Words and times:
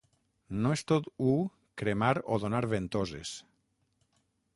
No 0.61 0.69
és 0.77 0.83
tot 0.91 1.09
u 1.31 1.35
cremar 1.81 2.09
o 2.37 2.39
donar 2.45 2.63
ventoses. 2.73 3.35